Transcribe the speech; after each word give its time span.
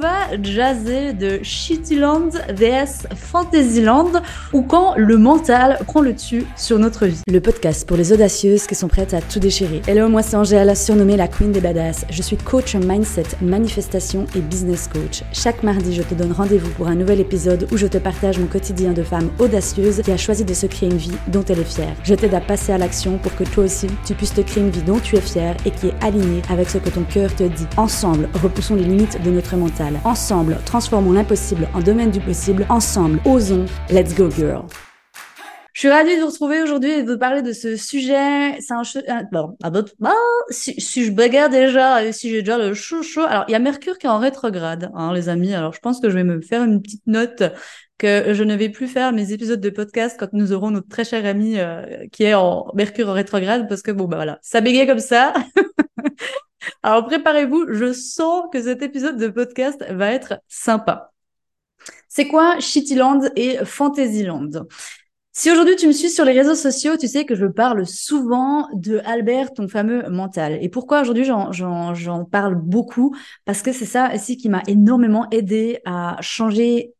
va 0.00 0.36
jazzer 0.42 1.12
de 1.12 1.40
Shittyland 1.42 2.30
vs 2.48 3.06
Fantasyland 3.14 4.22
ou 4.52 4.62
quand 4.62 4.94
le 4.96 5.18
mental 5.18 5.78
prend 5.86 6.00
le 6.00 6.14
dessus 6.14 6.46
sur 6.56 6.78
notre 6.78 7.06
vie. 7.06 7.20
Le 7.30 7.40
podcast 7.40 7.86
pour 7.86 7.98
les 7.98 8.12
audacieuses 8.12 8.66
qui 8.66 8.74
sont 8.74 8.88
prêtes 8.88 9.12
à 9.12 9.20
tout 9.20 9.40
déchirer. 9.40 9.82
Hello, 9.86 10.08
moi 10.08 10.22
c'est 10.22 10.36
Angèle, 10.36 10.74
surnommée 10.74 11.16
la 11.16 11.28
Queen 11.28 11.52
des 11.52 11.60
Badass. 11.60 12.06
Je 12.08 12.22
suis 12.22 12.38
coach 12.38 12.74
mindset, 12.76 13.24
manifestation 13.42 14.24
et 14.34 14.40
business 14.40 14.88
coach. 14.88 15.22
Chaque 15.32 15.62
mardi, 15.62 15.94
je 15.94 16.02
te 16.02 16.14
donne 16.14 16.32
rendez-vous 16.32 16.70
pour 16.70 16.88
un 16.88 16.94
nouvel 16.94 17.20
épisode 17.20 17.68
où 17.70 17.76
je 17.76 17.86
te 17.86 17.98
partage 17.98 18.38
mon 18.38 18.46
quotidien 18.46 18.92
de 18.92 19.02
femme 19.02 19.30
audacieuse 19.38 20.00
qui 20.02 20.12
a 20.12 20.16
choisi 20.16 20.44
de 20.46 20.54
se 20.54 20.66
créer 20.66 20.88
une 20.88 20.96
vie 20.96 21.16
dont 21.28 21.44
elle 21.48 21.58
est 21.58 21.64
fière. 21.64 21.94
Je 22.04 22.14
t'aide 22.14 22.34
à 22.34 22.40
passer 22.40 22.72
à 22.72 22.78
l'action 22.78 23.18
pour 23.18 23.34
que 23.36 23.44
toi 23.44 23.64
aussi, 23.64 23.88
tu 24.06 24.14
puisses 24.14 24.34
te 24.34 24.40
créer 24.40 24.62
une 24.62 24.70
vie 24.70 24.82
dont 24.82 24.98
tu 24.98 25.16
es 25.16 25.20
fière 25.20 25.56
et 25.66 25.70
qui 25.70 25.88
est 25.88 25.94
alignée 26.00 26.40
avec 26.48 26.70
ce 26.70 26.78
que 26.78 26.88
ton 26.88 27.02
cœur 27.02 27.34
te 27.34 27.42
dit. 27.42 27.66
Ensemble, 27.76 28.30
repoussons 28.42 28.76
les 28.76 28.84
limites 28.84 29.22
de 29.22 29.30
notre 29.30 29.56
mental. 29.56 29.89
Ensemble, 30.04 30.58
transformons 30.64 31.12
l'impossible 31.12 31.68
en 31.74 31.80
domaine 31.80 32.10
du 32.10 32.20
possible. 32.20 32.66
Ensemble, 32.68 33.20
osons. 33.24 33.66
Let's 33.90 34.14
go, 34.14 34.30
girl. 34.30 34.64
Je 35.72 35.80
suis 35.86 35.88
ravie 35.88 36.16
de 36.16 36.20
vous 36.20 36.26
retrouver 36.26 36.60
aujourd'hui 36.62 36.90
et 36.90 37.02
de 37.02 37.12
vous 37.12 37.18
parler 37.18 37.42
de 37.42 37.52
ce 37.52 37.76
sujet. 37.76 38.60
C'est 38.60 38.74
un, 38.74 38.82
bon, 39.32 39.56
bon, 39.98 40.10
si, 40.50 40.78
si, 40.80 41.04
je 41.06 41.10
bagarre 41.10 41.48
déjà, 41.48 42.12
si 42.12 42.28
j'ai 42.28 42.42
déjà 42.42 42.58
le 42.58 42.74
chaud 42.74 43.02
chaud. 43.02 43.22
Alors, 43.22 43.44
il 43.48 43.52
y 43.52 43.54
a 43.54 43.58
Mercure 43.60 43.96
qui 43.96 44.06
est 44.06 44.10
en 44.10 44.18
rétrograde, 44.18 44.90
hein, 44.94 45.14
les 45.14 45.28
amis. 45.28 45.54
Alors, 45.54 45.72
je 45.72 45.80
pense 45.80 46.00
que 46.00 46.10
je 46.10 46.16
vais 46.16 46.24
me 46.24 46.42
faire 46.42 46.64
une 46.64 46.82
petite 46.82 47.06
note 47.06 47.44
que 47.96 48.34
je 48.34 48.42
ne 48.42 48.56
vais 48.56 48.68
plus 48.68 48.88
faire 48.88 49.12
mes 49.12 49.32
épisodes 49.32 49.60
de 49.60 49.70
podcast 49.70 50.16
quand 50.18 50.32
nous 50.32 50.52
aurons 50.52 50.70
notre 50.70 50.88
très 50.88 51.04
cher 51.04 51.24
ami 51.24 51.58
euh, 51.58 52.06
qui 52.12 52.24
est 52.24 52.34
en 52.34 52.66
Mercure 52.74 53.08
en 53.08 53.12
rétrograde 53.12 53.68
parce 53.68 53.82
que 53.82 53.90
bon, 53.90 54.06
bah 54.06 54.16
voilà, 54.16 54.38
ça 54.42 54.60
bégaye 54.60 54.86
comme 54.86 54.98
ça. 54.98 55.34
Alors 56.82 57.04
préparez-vous, 57.04 57.72
je 57.72 57.92
sens 57.92 58.44
que 58.52 58.62
cet 58.62 58.82
épisode 58.82 59.18
de 59.18 59.28
podcast 59.28 59.84
va 59.90 60.12
être 60.12 60.40
sympa. 60.48 61.12
C'est 62.08 62.26
quoi 62.26 62.58
Shittyland 62.58 63.30
et 63.36 63.58
Fantasyland? 63.64 64.50
Si 65.32 65.50
aujourd'hui 65.50 65.76
tu 65.76 65.86
me 65.86 65.92
suis 65.92 66.10
sur 66.10 66.24
les 66.24 66.32
réseaux 66.32 66.54
sociaux, 66.54 66.96
tu 66.96 67.06
sais 67.06 67.24
que 67.24 67.34
je 67.34 67.46
parle 67.46 67.86
souvent 67.86 68.68
de 68.72 69.00
Albert, 69.04 69.52
ton 69.52 69.68
fameux 69.68 70.08
mental. 70.08 70.58
Et 70.60 70.68
pourquoi 70.68 71.02
aujourd'hui 71.02 71.24
j'en 71.24 72.24
parle 72.24 72.54
beaucoup? 72.54 73.14
Parce 73.44 73.62
que 73.62 73.72
c'est 73.72 73.86
ça 73.86 74.12
aussi 74.14 74.36
qui 74.36 74.48
m'a 74.48 74.62
énormément 74.66 75.28
aidé 75.30 75.80
à 75.84 76.16
changer 76.20 76.94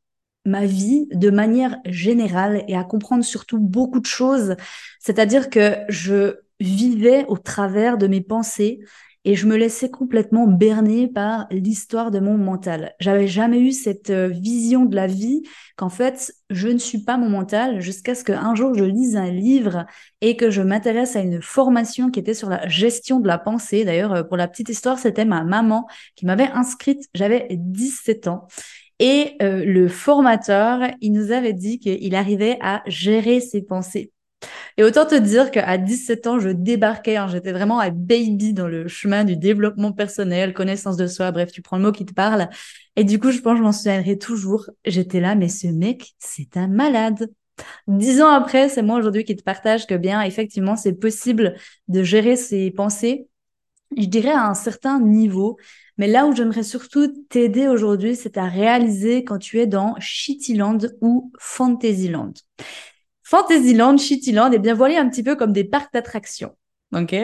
ma 0.44 0.64
vie 0.64 1.06
de 1.12 1.30
manière 1.30 1.78
générale 1.86 2.64
et 2.68 2.76
à 2.76 2.84
comprendre 2.84 3.24
surtout 3.24 3.58
beaucoup 3.58 4.00
de 4.00 4.06
choses. 4.06 4.56
C'est-à-dire 5.00 5.50
que 5.50 5.76
je 5.88 6.36
vivais 6.60 7.24
au 7.28 7.36
travers 7.38 7.98
de 7.98 8.06
mes 8.06 8.20
pensées 8.20 8.80
et 9.24 9.34
je 9.34 9.46
me 9.46 9.56
laissais 9.56 9.90
complètement 9.90 10.46
berner 10.46 11.06
par 11.06 11.46
l'histoire 11.50 12.10
de 12.10 12.20
mon 12.20 12.38
mental. 12.38 12.94
J'avais 13.00 13.28
jamais 13.28 13.60
eu 13.60 13.72
cette 13.72 14.10
euh, 14.10 14.28
vision 14.28 14.86
de 14.86 14.96
la 14.96 15.06
vie 15.06 15.42
qu'en 15.76 15.90
fait, 15.90 16.32
je 16.48 16.68
ne 16.68 16.78
suis 16.78 17.04
pas 17.04 17.18
mon 17.18 17.28
mental 17.28 17.80
jusqu'à 17.80 18.14
ce 18.14 18.24
qu'un 18.24 18.54
jour 18.54 18.74
je 18.74 18.84
lise 18.84 19.16
un 19.16 19.30
livre 19.30 19.84
et 20.22 20.36
que 20.36 20.50
je 20.50 20.62
m'intéresse 20.62 21.16
à 21.16 21.20
une 21.20 21.42
formation 21.42 22.10
qui 22.10 22.20
était 22.20 22.34
sur 22.34 22.48
la 22.48 22.66
gestion 22.66 23.20
de 23.20 23.28
la 23.28 23.38
pensée. 23.38 23.84
D'ailleurs, 23.84 24.12
euh, 24.12 24.22
pour 24.22 24.38
la 24.38 24.48
petite 24.48 24.70
histoire, 24.70 24.98
c'était 24.98 25.26
ma 25.26 25.44
maman 25.44 25.86
qui 26.16 26.24
m'avait 26.24 26.50
inscrite, 26.52 27.08
j'avais 27.14 27.46
17 27.50 28.26
ans. 28.28 28.46
Et 29.00 29.36
euh, 29.42 29.64
le 29.64 29.88
formateur, 29.88 30.80
il 31.00 31.12
nous 31.12 31.32
avait 31.32 31.54
dit 31.54 31.78
qu'il 31.78 32.14
arrivait 32.14 32.58
à 32.60 32.82
gérer 32.86 33.40
ses 33.40 33.62
pensées. 33.62 34.12
Et 34.76 34.84
autant 34.84 35.06
te 35.06 35.14
dire 35.14 35.50
qu'à 35.50 35.78
17 35.78 36.26
ans, 36.26 36.38
je 36.38 36.48
débarquais, 36.48 37.16
hein, 37.16 37.28
j'étais 37.28 37.52
vraiment 37.52 37.80
un 37.80 37.90
baby 37.90 38.52
dans 38.52 38.68
le 38.68 38.88
chemin 38.88 39.24
du 39.24 39.36
développement 39.36 39.92
personnel, 39.92 40.54
connaissance 40.54 40.96
de 40.96 41.06
soi, 41.06 41.30
bref, 41.32 41.52
tu 41.52 41.62
prends 41.62 41.76
le 41.76 41.82
mot 41.82 41.92
qui 41.92 42.04
te 42.04 42.14
parle. 42.14 42.48
Et 42.96 43.04
du 43.04 43.18
coup, 43.18 43.30
je 43.30 43.40
pense 43.40 43.54
que 43.54 43.58
je 43.58 43.62
m'en 43.62 43.72
souviendrai 43.72 44.18
toujours. 44.18 44.70
J'étais 44.84 45.20
là, 45.20 45.34
mais 45.34 45.48
ce 45.48 45.66
mec, 45.68 46.12
c'est 46.18 46.56
un 46.56 46.68
malade. 46.68 47.30
Dix 47.86 48.22
ans 48.22 48.30
après, 48.30 48.68
c'est 48.68 48.82
moi 48.82 48.98
aujourd'hui 48.98 49.24
qui 49.24 49.36
te 49.36 49.42
partage 49.42 49.86
que 49.86 49.94
bien, 49.94 50.22
effectivement, 50.22 50.76
c'est 50.76 50.94
possible 50.94 51.56
de 51.88 52.02
gérer 52.02 52.36
ses 52.36 52.70
pensées, 52.70 53.28
je 53.96 54.06
dirais 54.06 54.30
à 54.30 54.46
un 54.46 54.54
certain 54.54 55.00
niveau. 55.00 55.56
Mais 55.98 56.06
là 56.06 56.26
où 56.26 56.34
j'aimerais 56.34 56.62
surtout 56.62 57.08
t'aider 57.28 57.68
aujourd'hui, 57.68 58.16
c'est 58.16 58.38
à 58.38 58.46
réaliser 58.46 59.24
quand 59.24 59.38
tu 59.38 59.60
es 59.60 59.66
dans 59.66 59.94
Shittyland 59.98 60.78
ou 61.02 61.30
Fantasyland. 61.38 62.32
Fantasyland, 63.30 63.96
Shittyland, 63.96 64.50
et 64.52 64.58
bien 64.58 64.74
voilà 64.74 65.00
un 65.00 65.08
petit 65.08 65.22
peu 65.22 65.36
comme 65.36 65.52
des 65.52 65.62
parcs 65.64 65.92
d'attractions. 65.92 66.56
Ok, 66.92 67.14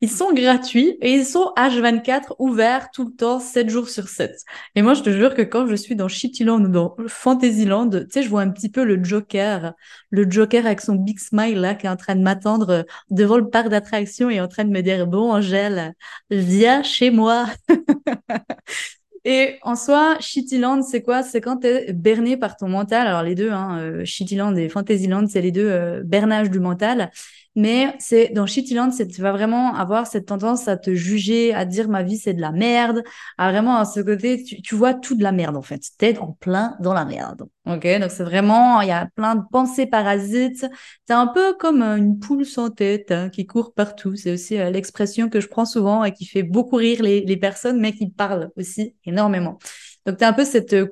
ils 0.00 0.10
sont 0.10 0.32
gratuits 0.32 0.98
et 1.00 1.12
ils 1.12 1.24
sont 1.24 1.52
H24 1.56 2.34
ouverts 2.40 2.90
tout 2.90 3.04
le 3.04 3.12
temps, 3.14 3.38
7 3.38 3.70
jours 3.70 3.88
sur 3.88 4.08
7. 4.08 4.32
Et 4.74 4.82
moi, 4.82 4.94
je 4.94 5.02
te 5.02 5.10
jure 5.10 5.36
que 5.36 5.42
quand 5.42 5.68
je 5.68 5.76
suis 5.76 5.94
dans 5.94 6.08
Shittyland 6.08 6.64
ou 6.64 6.66
dans 6.68 6.96
Fantasyland, 7.06 7.88
tu 7.90 8.06
sais, 8.10 8.24
je 8.24 8.28
vois 8.28 8.40
un 8.40 8.50
petit 8.50 8.68
peu 8.68 8.82
le 8.82 9.02
Joker, 9.04 9.74
le 10.10 10.28
Joker 10.28 10.66
avec 10.66 10.80
son 10.80 10.96
big 10.96 11.20
smile 11.20 11.60
là, 11.60 11.76
qui 11.76 11.86
est 11.86 11.88
en 11.88 11.96
train 11.96 12.16
de 12.16 12.22
m'attendre 12.22 12.84
devant 13.10 13.36
le 13.36 13.48
parc 13.48 13.68
d'attractions 13.68 14.28
et 14.28 14.40
en 14.40 14.48
train 14.48 14.64
de 14.64 14.70
me 14.70 14.80
dire, 14.80 15.06
bon, 15.06 15.30
Angèle, 15.32 15.94
viens 16.30 16.82
chez 16.82 17.12
moi. 17.12 17.46
Et 19.24 19.58
en 19.62 19.76
soi, 19.76 20.16
Shittyland, 20.18 20.82
c'est 20.82 21.02
quoi? 21.02 21.22
C'est 21.22 21.40
quand 21.40 21.58
tu 21.58 21.68
es 21.68 21.92
berné 21.92 22.36
par 22.36 22.56
ton 22.56 22.68
mental. 22.68 23.06
Alors 23.06 23.22
les 23.22 23.36
deux, 23.36 23.50
hein, 23.52 23.78
euh, 23.78 24.04
Shittyland 24.04 24.56
et 24.56 24.68
Fantasyland, 24.68 25.26
c'est 25.28 25.40
les 25.40 25.52
deux 25.52 25.68
euh, 25.70 26.02
bernages 26.04 26.50
du 26.50 26.58
mental. 26.58 27.12
Mais 27.54 27.94
c'est 27.98 28.30
dans 28.30 28.46
Shittyland, 28.46 28.90
tu 28.90 29.20
vas 29.20 29.32
vraiment 29.32 29.74
avoir 29.74 30.06
cette 30.06 30.26
tendance 30.26 30.68
à 30.68 30.76
te 30.76 30.94
juger, 30.94 31.52
à 31.52 31.64
dire 31.64 31.88
ma 31.88 32.02
vie 32.02 32.16
c'est 32.16 32.34
de 32.34 32.40
la 32.40 32.50
merde, 32.52 33.02
à 33.36 33.50
vraiment 33.50 33.76
à 33.76 33.84
ce 33.84 34.00
côté, 34.00 34.42
tu, 34.42 34.62
tu 34.62 34.74
vois 34.74 34.94
tout 34.94 35.14
de 35.14 35.22
la 35.22 35.32
merde 35.32 35.56
en 35.56 35.62
fait. 35.62 35.82
T'es 35.98 36.18
en 36.18 36.32
plein 36.32 36.76
dans 36.80 36.94
la 36.94 37.04
merde. 37.04 37.44
Ok, 37.66 37.86
donc 38.00 38.10
c'est 38.10 38.24
vraiment, 38.24 38.80
il 38.80 38.88
y 38.88 38.90
a 38.90 39.06
plein 39.14 39.36
de 39.36 39.42
pensées 39.52 39.86
parasites. 39.86 40.66
C'est 41.06 41.14
un 41.14 41.28
peu 41.28 41.54
comme 41.54 41.82
euh, 41.82 41.96
une 41.96 42.18
poule 42.18 42.44
sans 42.44 42.70
tête 42.70 43.12
hein, 43.12 43.28
qui 43.28 43.46
court 43.46 43.72
partout. 43.72 44.16
C'est 44.16 44.32
aussi 44.32 44.58
euh, 44.58 44.70
l'expression 44.70 45.28
que 45.28 45.40
je 45.40 45.46
prends 45.48 45.64
souvent 45.66 46.02
et 46.04 46.12
qui 46.12 46.26
fait 46.26 46.42
beaucoup 46.42 46.76
rire 46.76 47.02
les, 47.02 47.20
les 47.20 47.36
personnes, 47.36 47.78
mais 47.80 47.92
qui 47.92 48.08
parle 48.10 48.50
aussi 48.56 48.96
énormément. 49.04 49.58
Donc, 50.06 50.18
tu 50.18 50.24
as 50.24 50.28
un 50.28 50.32
peu 50.32 50.44
cette, 50.44 50.72
euh, 50.72 50.88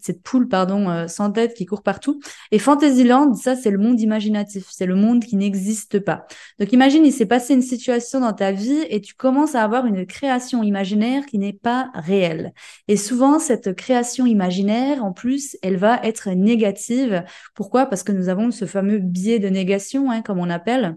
cette 0.00 0.22
poule 0.22 0.48
pardon, 0.48 0.88
euh, 0.88 1.06
sans 1.06 1.30
tête 1.30 1.54
qui 1.54 1.66
court 1.66 1.82
partout. 1.82 2.20
Et 2.50 2.58
Fantasyland, 2.58 3.34
ça, 3.34 3.56
c'est 3.56 3.70
le 3.70 3.78
monde 3.78 4.00
imaginatif. 4.00 4.66
C'est 4.70 4.86
le 4.86 4.96
monde 4.96 5.24
qui 5.24 5.36
n'existe 5.36 6.00
pas. 6.00 6.26
Donc, 6.58 6.72
imagine, 6.72 7.04
il 7.06 7.12
s'est 7.12 7.26
passé 7.26 7.54
une 7.54 7.62
situation 7.62 8.20
dans 8.20 8.32
ta 8.32 8.52
vie 8.52 8.84
et 8.90 9.00
tu 9.00 9.14
commences 9.14 9.54
à 9.54 9.62
avoir 9.62 9.86
une 9.86 10.06
création 10.06 10.62
imaginaire 10.62 11.26
qui 11.26 11.38
n'est 11.38 11.52
pas 11.52 11.90
réelle. 11.94 12.52
Et 12.88 12.96
souvent, 12.96 13.38
cette 13.38 13.74
création 13.74 14.26
imaginaire, 14.26 15.04
en 15.04 15.12
plus, 15.12 15.56
elle 15.62 15.76
va 15.76 16.00
être 16.02 16.30
négative. 16.30 17.24
Pourquoi? 17.54 17.86
Parce 17.86 18.02
que 18.02 18.12
nous 18.12 18.28
avons 18.28 18.50
ce 18.50 18.64
fameux 18.64 18.98
biais 18.98 19.38
de 19.38 19.48
négation, 19.48 20.10
hein, 20.10 20.22
comme 20.22 20.38
on 20.38 20.50
appelle. 20.50 20.96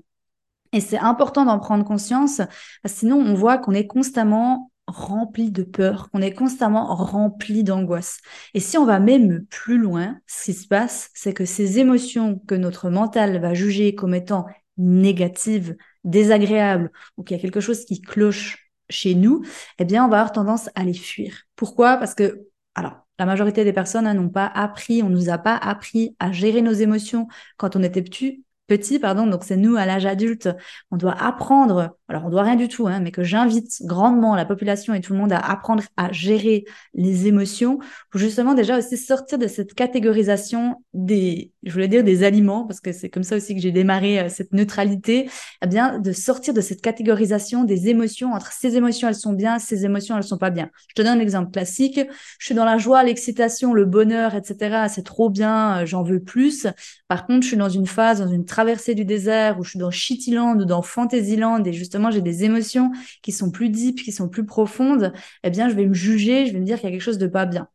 Et 0.73 0.79
c'est 0.79 0.97
important 0.97 1.45
d'en 1.45 1.59
prendre 1.59 1.83
conscience, 1.83 2.41
sinon 2.85 3.17
on 3.17 3.33
voit 3.33 3.57
qu'on 3.57 3.73
est 3.73 3.87
constamment 3.87 4.70
rempli 4.91 5.51
de 5.51 5.63
peur, 5.63 6.09
qu'on 6.11 6.21
est 6.21 6.33
constamment 6.33 6.93
rempli 6.95 7.63
d'angoisse. 7.63 8.19
Et 8.53 8.59
si 8.59 8.77
on 8.77 8.85
va 8.85 8.99
même 8.99 9.45
plus 9.49 9.77
loin, 9.77 10.19
ce 10.27 10.45
qui 10.45 10.53
se 10.53 10.67
passe, 10.67 11.09
c'est 11.13 11.33
que 11.33 11.45
ces 11.45 11.79
émotions 11.79 12.39
que 12.47 12.55
notre 12.55 12.89
mental 12.89 13.41
va 13.41 13.53
juger 13.53 13.95
comme 13.95 14.13
étant 14.13 14.45
négatives, 14.77 15.75
désagréables, 16.03 16.91
ou 17.17 17.23
qu'il 17.23 17.37
y 17.37 17.39
a 17.39 17.41
quelque 17.41 17.59
chose 17.59 17.85
qui 17.85 18.01
cloche 18.01 18.71
chez 18.89 19.15
nous, 19.15 19.41
eh 19.79 19.85
bien, 19.85 20.05
on 20.05 20.09
va 20.09 20.19
avoir 20.19 20.33
tendance 20.33 20.69
à 20.75 20.83
les 20.83 20.93
fuir. 20.93 21.43
Pourquoi? 21.55 21.97
Parce 21.97 22.13
que, 22.13 22.47
alors, 22.75 23.07
la 23.19 23.25
majorité 23.25 23.63
des 23.63 23.73
personnes 23.73 24.07
hein, 24.07 24.13
n'ont 24.13 24.29
pas 24.29 24.47
appris, 24.47 25.03
on 25.03 25.09
nous 25.09 25.29
a 25.29 25.37
pas 25.37 25.55
appris 25.55 26.15
à 26.19 26.31
gérer 26.31 26.61
nos 26.61 26.73
émotions 26.73 27.27
quand 27.57 27.75
on 27.75 27.83
était 27.83 28.01
petit, 28.01 28.43
petit, 28.71 28.99
pardon, 28.99 29.27
donc 29.27 29.43
c'est 29.43 29.57
nous 29.57 29.75
à 29.75 29.85
l'âge 29.85 30.05
adulte, 30.05 30.47
on 30.91 30.95
doit 30.95 31.21
apprendre, 31.21 31.97
alors 32.07 32.23
on 32.23 32.29
doit 32.29 32.43
rien 32.43 32.55
du 32.55 32.69
tout, 32.69 32.87
hein, 32.87 33.01
mais 33.01 33.11
que 33.11 33.21
j'invite 33.21 33.81
grandement 33.81 34.33
la 34.33 34.45
population 34.45 34.93
et 34.93 35.01
tout 35.01 35.11
le 35.11 35.19
monde 35.19 35.33
à 35.33 35.39
apprendre 35.39 35.83
à 35.97 36.09
gérer 36.13 36.63
les 36.93 37.27
émotions 37.27 37.79
pour 38.09 38.21
justement 38.21 38.53
déjà 38.53 38.77
aussi 38.77 38.95
sortir 38.95 39.37
de 39.39 39.47
cette 39.47 39.73
catégorisation 39.73 40.85
des, 40.93 41.51
je 41.63 41.73
voulais 41.73 41.89
dire 41.89 42.05
des 42.05 42.23
aliments, 42.23 42.65
parce 42.65 42.79
que 42.79 42.93
c'est 42.93 43.09
comme 43.09 43.23
ça 43.23 43.35
aussi 43.35 43.55
que 43.55 43.61
j'ai 43.61 43.73
démarré 43.73 44.21
euh, 44.21 44.29
cette 44.29 44.53
neutralité, 44.53 45.29
eh 45.61 45.67
bien 45.67 45.99
de 45.99 46.13
sortir 46.13 46.53
de 46.53 46.61
cette 46.61 46.81
catégorisation 46.81 47.65
des 47.65 47.89
émotions 47.89 48.31
entre 48.31 48.53
ces 48.53 48.77
émotions 48.77 49.09
elles 49.09 49.15
sont 49.15 49.33
bien, 49.33 49.59
ces 49.59 49.83
émotions 49.83 50.15
elles 50.15 50.23
sont 50.23 50.37
pas 50.37 50.49
bien. 50.49 50.69
Je 50.87 50.95
te 50.95 51.01
donne 51.01 51.17
un 51.17 51.21
exemple 51.21 51.51
classique, 51.51 51.99
je 52.39 52.45
suis 52.45 52.55
dans 52.55 52.63
la 52.63 52.77
joie, 52.77 53.03
l'excitation, 53.03 53.73
le 53.73 53.83
bonheur, 53.83 54.33
etc. 54.33 54.85
C'est 54.87 55.03
trop 55.03 55.29
bien, 55.29 55.81
euh, 55.81 55.85
j'en 55.85 56.03
veux 56.03 56.21
plus. 56.21 56.67
Par 57.09 57.25
contre, 57.25 57.41
je 57.41 57.49
suis 57.49 57.57
dans 57.57 57.67
une 57.67 57.87
phase, 57.87 58.19
dans 58.21 58.31
une 58.31 58.45
traversée 58.61 58.93
du 58.93 59.05
désert, 59.05 59.59
où 59.59 59.63
je 59.63 59.71
suis 59.71 59.79
dans 59.79 59.89
Shittyland 59.89 60.55
ou 60.59 60.65
dans 60.65 60.83
Fantasyland, 60.83 61.63
et 61.63 61.73
justement 61.73 62.11
j'ai 62.11 62.21
des 62.21 62.43
émotions 62.43 62.91
qui 63.23 63.31
sont 63.31 63.49
plus 63.49 63.69
deep, 63.69 64.03
qui 64.03 64.11
sont 64.11 64.29
plus 64.29 64.45
profondes, 64.45 65.13
eh 65.43 65.49
bien 65.49 65.67
je 65.67 65.73
vais 65.73 65.87
me 65.87 65.95
juger, 65.95 66.45
je 66.45 66.53
vais 66.53 66.59
me 66.59 66.65
dire 66.65 66.79
qu'il 66.79 66.85
y 66.85 66.87
a 66.89 66.91
quelque 66.91 67.01
chose 67.01 67.17
de 67.17 67.25
pas 67.25 67.47
bien. 67.47 67.67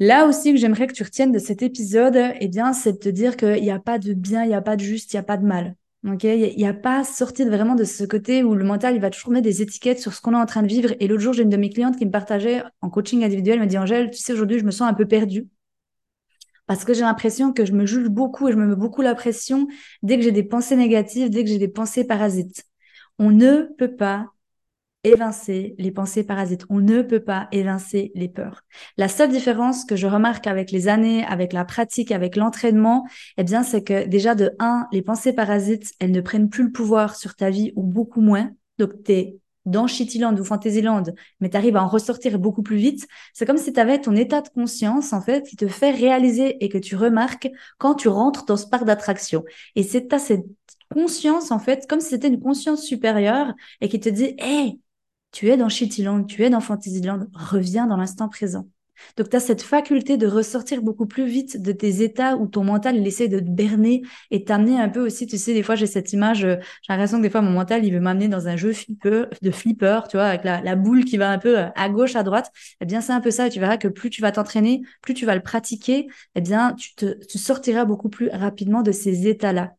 Là 0.00 0.26
aussi 0.26 0.52
que 0.52 0.58
j'aimerais 0.58 0.88
que 0.88 0.92
tu 0.92 1.04
retiennes 1.04 1.30
de 1.30 1.38
cet 1.38 1.62
épisode, 1.62 2.18
eh 2.40 2.48
bien, 2.48 2.72
c'est 2.72 2.94
de 2.94 2.98
te 2.98 3.08
dire 3.08 3.36
qu'il 3.36 3.62
n'y 3.62 3.70
a 3.70 3.78
pas 3.78 4.00
de 4.00 4.12
bien, 4.12 4.42
il 4.42 4.48
n'y 4.48 4.54
a 4.54 4.60
pas 4.60 4.74
de 4.74 4.82
juste, 4.82 5.12
il 5.12 5.16
n'y 5.16 5.20
a 5.20 5.22
pas 5.22 5.36
de 5.36 5.46
mal. 5.46 5.76
Ok, 6.04 6.24
il 6.24 6.56
n'y 6.56 6.66
a, 6.66 6.74
pas 6.74 7.04
sorti 7.04 7.44
vraiment 7.44 7.76
de 7.76 7.84
ce 7.84 8.02
côté 8.02 8.42
où 8.42 8.56
le 8.56 8.64
mental, 8.64 8.96
il 8.96 9.00
va 9.00 9.08
toujours 9.10 9.30
mettre 9.30 9.44
des 9.44 9.62
étiquettes 9.62 10.00
sur 10.00 10.12
ce 10.12 10.20
qu'on 10.20 10.32
est 10.32 10.36
en 10.36 10.46
train 10.46 10.62
de 10.62 10.68
vivre. 10.68 10.94
Et 10.98 11.06
l'autre 11.06 11.22
jour, 11.22 11.32
j'ai 11.32 11.44
une 11.44 11.48
de 11.48 11.56
mes 11.56 11.70
clientes 11.70 11.96
qui 11.96 12.06
me 12.06 12.10
partageait 12.10 12.64
en 12.80 12.90
coaching 12.90 13.24
individuel, 13.24 13.58
elle 13.58 13.62
me 13.62 13.66
dit 13.68 13.78
Angèle, 13.78 14.10
tu 14.10 14.18
sais, 14.18 14.32
aujourd'hui, 14.32 14.58
je 14.58 14.64
me 14.64 14.72
sens 14.72 14.90
un 14.90 14.94
peu 14.94 15.06
perdue. 15.06 15.46
Parce 16.66 16.84
que 16.84 16.94
j'ai 16.94 17.02
l'impression 17.02 17.52
que 17.52 17.64
je 17.64 17.72
me 17.72 17.86
juge 17.86 18.08
beaucoup 18.08 18.48
et 18.48 18.52
je 18.52 18.56
me 18.56 18.66
mets 18.66 18.76
beaucoup 18.76 19.02
la 19.02 19.14
pression 19.14 19.66
dès 20.02 20.16
que 20.16 20.22
j'ai 20.22 20.32
des 20.32 20.42
pensées 20.44 20.76
négatives, 20.76 21.30
dès 21.30 21.44
que 21.44 21.50
j'ai 21.50 21.58
des 21.58 21.68
pensées 21.68 22.06
parasites. 22.06 22.64
On 23.18 23.30
ne 23.30 23.68
peut 23.78 23.94
pas 23.94 24.26
évincer 25.04 25.74
les 25.78 25.90
pensées 25.90 26.24
parasites. 26.24 26.64
On 26.70 26.80
ne 26.80 27.02
peut 27.02 27.20
pas 27.20 27.48
évincer 27.52 28.10
les 28.14 28.28
peurs. 28.28 28.62
La 28.96 29.08
seule 29.08 29.30
différence 29.30 29.84
que 29.84 29.96
je 29.96 30.06
remarque 30.06 30.46
avec 30.46 30.70
les 30.70 30.88
années, 30.88 31.24
avec 31.24 31.52
la 31.52 31.64
pratique, 31.64 32.10
avec 32.10 32.36
l'entraînement, 32.36 33.06
eh 33.36 33.44
bien, 33.44 33.62
c'est 33.62 33.84
que 33.84 34.06
déjà 34.06 34.34
de 34.34 34.52
un, 34.58 34.86
les 34.92 35.02
pensées 35.02 35.34
parasites, 35.34 35.92
elles 36.00 36.10
ne 36.10 36.20
prennent 36.20 36.48
plus 36.48 36.64
le 36.64 36.72
pouvoir 36.72 37.16
sur 37.16 37.36
ta 37.36 37.50
vie 37.50 37.72
ou 37.76 37.82
beaucoup 37.82 38.22
moins. 38.22 38.50
Donc, 38.78 38.92
tu 39.04 39.12
es 39.12 39.38
dans 39.66 39.86
Shittyland 39.86 40.34
ou 40.38 40.44
Fantasyland, 40.44 41.04
mais 41.40 41.50
tu 41.50 41.56
arrives 41.56 41.76
à 41.76 41.82
en 41.82 41.88
ressortir 41.88 42.38
beaucoup 42.38 42.62
plus 42.62 42.76
vite. 42.76 43.06
C'est 43.32 43.46
comme 43.46 43.56
si 43.56 43.72
tu 43.72 43.80
avais 43.80 44.00
ton 44.00 44.14
état 44.16 44.40
de 44.40 44.48
conscience, 44.48 45.12
en 45.12 45.20
fait, 45.20 45.46
qui 45.46 45.56
te 45.56 45.68
fait 45.68 45.90
réaliser 45.90 46.62
et 46.64 46.68
que 46.68 46.78
tu 46.78 46.96
remarques 46.96 47.50
quand 47.78 47.94
tu 47.94 48.08
rentres 48.08 48.44
dans 48.44 48.56
ce 48.56 48.66
parc 48.66 48.84
d'attraction. 48.84 49.44
Et 49.74 49.82
c'est 49.82 50.08
ta 50.08 50.18
cette 50.18 50.46
conscience, 50.92 51.50
en 51.50 51.58
fait, 51.58 51.86
comme 51.88 52.00
si 52.00 52.10
c'était 52.10 52.28
une 52.28 52.40
conscience 52.40 52.82
supérieure 52.82 53.52
et 53.80 53.88
qui 53.88 54.00
te 54.00 54.08
dit, 54.08 54.36
hé, 54.38 54.78
tu 55.32 55.50
es 55.50 55.56
dans 55.56 55.68
Shittyland, 55.68 56.24
tu 56.24 56.44
es 56.44 56.50
dans 56.50 56.60
Fantasyland, 56.60 57.26
reviens 57.34 57.86
dans 57.86 57.96
l'instant 57.96 58.28
présent. 58.28 58.68
Donc, 59.16 59.30
tu 59.30 59.36
as 59.36 59.40
cette 59.40 59.62
faculté 59.62 60.16
de 60.16 60.26
ressortir 60.26 60.82
beaucoup 60.82 61.06
plus 61.06 61.26
vite 61.26 61.60
de 61.60 61.72
tes 61.72 62.02
états 62.02 62.36
où 62.36 62.46
ton 62.46 62.64
mental, 62.64 63.04
essaie 63.06 63.28
de 63.28 63.38
te 63.38 63.50
berner 63.50 64.02
et 64.30 64.44
t'amener 64.44 64.78
un 64.80 64.88
peu 64.88 65.04
aussi, 65.04 65.26
tu 65.26 65.38
sais, 65.38 65.54
des 65.54 65.62
fois, 65.62 65.74
j'ai 65.74 65.86
cette 65.86 66.12
image, 66.12 66.44
euh, 66.44 66.56
j'ai 66.82 66.92
l'impression 66.92 67.18
que 67.18 67.22
des 67.22 67.30
fois, 67.30 67.42
mon 67.42 67.50
mental, 67.50 67.84
il 67.84 67.92
veut 67.92 68.00
m'amener 68.00 68.28
dans 68.28 68.48
un 68.48 68.56
jeu 68.56 68.72
de 69.42 69.50
flipper, 69.50 70.00
tu 70.08 70.16
vois, 70.16 70.26
avec 70.26 70.44
la, 70.44 70.76
boule 70.76 71.04
qui 71.04 71.16
va 71.16 71.30
un 71.30 71.38
peu 71.38 71.58
euh, 71.58 71.68
à 71.76 71.88
gauche, 71.88 72.16
à 72.16 72.22
droite. 72.22 72.50
Eh 72.80 72.86
bien, 72.86 73.00
c'est 73.00 73.12
un 73.12 73.20
peu 73.20 73.30
ça. 73.30 73.46
Et 73.46 73.50
tu 73.50 73.60
verras 73.60 73.76
que 73.76 73.88
plus 73.88 74.10
tu 74.10 74.22
vas 74.22 74.32
t'entraîner, 74.32 74.82
plus 75.02 75.14
tu 75.14 75.26
vas 75.26 75.34
le 75.34 75.42
pratiquer, 75.42 76.06
eh 76.34 76.40
bien, 76.40 76.74
tu, 76.74 76.94
te, 76.94 77.24
tu 77.26 77.38
sortiras 77.38 77.84
beaucoup 77.84 78.08
plus 78.08 78.28
rapidement 78.30 78.82
de 78.82 78.92
ces 78.92 79.28
états-là. 79.28 79.74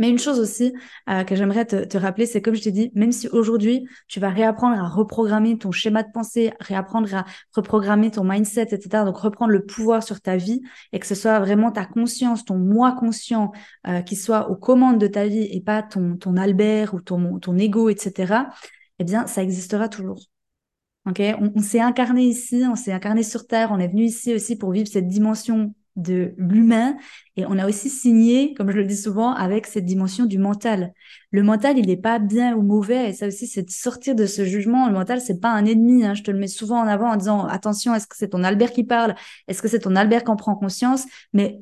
Mais 0.00 0.08
une 0.08 0.18
chose 0.18 0.40
aussi 0.40 0.72
euh, 1.10 1.24
que 1.24 1.36
j'aimerais 1.36 1.66
te, 1.66 1.98
rappeler, 1.98 2.24
c'est 2.24 2.40
comme 2.40 2.54
je 2.54 2.62
t'ai 2.62 2.72
dit, 2.72 2.90
même 2.94 3.12
si 3.12 3.28
aujourd'hui, 3.28 3.86
tu 4.08 4.18
vas 4.18 4.30
réapprendre 4.30 4.82
à 4.82 4.88
reprogrammer 4.88 5.58
ton 5.58 5.72
schéma 5.72 6.02
de 6.02 6.10
pensée, 6.10 6.54
réapprendre 6.58 7.14
à 7.14 7.26
reprogrammer 7.52 8.10
ton 8.10 8.24
mindset, 8.24 8.68
etc., 8.72 9.04
donc 9.04 9.18
reprendre 9.18 9.52
le 9.52 9.62
pouvoir 9.62 10.02
sur 10.02 10.22
ta 10.22 10.38
vie 10.38 10.62
et 10.92 11.00
que 11.00 11.06
ce 11.06 11.14
soit 11.14 11.38
vraiment 11.38 11.70
ta 11.70 11.84
conscience, 11.84 12.46
ton 12.46 12.56
moi 12.56 12.92
conscient 12.92 13.52
euh, 13.88 14.00
qui 14.00 14.16
soit 14.16 14.48
aux 14.48 14.56
commandes 14.56 14.98
de 14.98 15.06
ta 15.06 15.26
vie 15.26 15.46
et 15.52 15.60
pas 15.60 15.82
ton, 15.82 16.16
Albert 16.38 16.94
ou 16.94 17.02
ton, 17.02 17.58
ego, 17.58 17.90
etc., 17.90 18.46
eh 19.00 19.04
bien, 19.04 19.26
ça 19.26 19.42
existera 19.42 19.90
toujours. 19.90 20.24
On 21.04 21.60
s'est 21.60 21.80
incarné 21.80 22.24
ici, 22.24 22.64
on 22.66 22.74
s'est 22.74 22.92
incarné 22.92 23.22
sur 23.22 23.46
Terre, 23.46 23.70
on 23.70 23.78
est 23.78 23.88
venu 23.88 24.04
ici 24.04 24.34
aussi 24.34 24.56
pour 24.56 24.72
vivre 24.72 24.88
cette 24.88 25.08
dimension 25.08 25.74
de 25.96 26.34
l'humain 26.36 26.96
et 27.36 27.46
on 27.46 27.58
a 27.58 27.66
aussi 27.68 27.90
signé, 27.90 28.54
comme 28.54 28.70
je 28.70 28.76
le 28.76 28.84
dis 28.84 28.96
souvent, 28.96 29.32
avec 29.32 29.66
cette 29.66 29.84
dimension 29.84 30.26
du 30.26 30.38
mental. 30.38 30.92
Le 31.30 31.42
mental, 31.42 31.78
il 31.78 31.86
n'est 31.86 31.96
pas 31.96 32.18
bien 32.18 32.54
ou 32.54 32.62
mauvais 32.62 33.10
et 33.10 33.12
ça 33.12 33.26
aussi, 33.26 33.46
c'est 33.46 33.62
de 33.62 33.70
sortir 33.70 34.14
de 34.14 34.26
ce 34.26 34.44
jugement. 34.44 34.86
Le 34.86 34.92
mental, 34.92 35.20
c'est 35.20 35.40
pas 35.40 35.50
un 35.50 35.64
ennemi. 35.64 36.04
Hein. 36.04 36.14
Je 36.14 36.22
te 36.22 36.30
le 36.30 36.38
mets 36.38 36.48
souvent 36.48 36.80
en 36.80 36.86
avant 36.86 37.10
en 37.10 37.16
disant 37.16 37.46
attention, 37.46 37.94
est-ce 37.94 38.06
que 38.06 38.16
c'est 38.16 38.28
ton 38.28 38.44
Albert 38.44 38.72
qui 38.72 38.84
parle? 38.84 39.14
Est-ce 39.48 39.62
que 39.62 39.68
c'est 39.68 39.80
ton 39.80 39.96
Albert 39.96 40.24
qui 40.24 40.30
en 40.30 40.36
prend 40.36 40.54
conscience? 40.54 41.04
Mais 41.32 41.60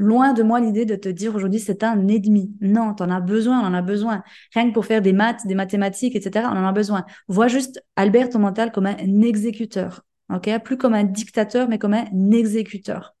loin 0.00 0.32
de 0.32 0.42
moi 0.42 0.60
l'idée 0.60 0.86
de 0.86 0.96
te 0.96 1.08
dire 1.08 1.34
aujourd'hui 1.34 1.60
c'est 1.60 1.84
un 1.84 2.08
ennemi. 2.08 2.52
Non, 2.60 2.94
tu 2.94 3.02
en 3.02 3.10
as 3.10 3.20
besoin, 3.20 3.60
on 3.60 3.66
en 3.66 3.74
a 3.74 3.82
besoin. 3.82 4.22
Rien 4.54 4.68
que 4.68 4.74
pour 4.74 4.86
faire 4.86 5.02
des 5.02 5.12
maths, 5.12 5.46
des 5.46 5.54
mathématiques, 5.54 6.16
etc., 6.16 6.46
on 6.50 6.56
en 6.56 6.66
a 6.66 6.72
besoin. 6.72 7.04
Vois 7.28 7.48
juste 7.48 7.84
Albert, 7.96 8.30
ton 8.30 8.38
mental, 8.40 8.72
comme 8.72 8.86
un 8.86 9.20
exécuteur. 9.22 10.02
ok? 10.32 10.50
Plus 10.64 10.76
comme 10.78 10.94
un 10.94 11.04
dictateur, 11.04 11.68
mais 11.68 11.78
comme 11.78 11.94
un 11.94 12.30
exécuteur. 12.30 13.14